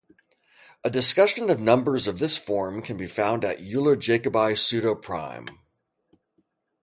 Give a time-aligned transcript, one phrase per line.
[0.83, 5.55] A discussion of numbers of this form can be found at Euler-Jacobi pseudoprime.